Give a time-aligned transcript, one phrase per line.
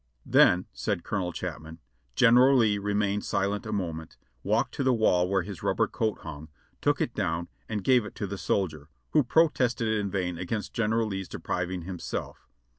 [0.25, 1.77] "Then," said Colonel Chapman,
[2.15, 6.49] "General Lee remained silent a moment, walked to the wall where his rubber coat hung,
[6.81, 10.89] took it down and gave it to the soldier, who protested in vain against Gen
[10.89, 12.47] eral Lee's depriving himself.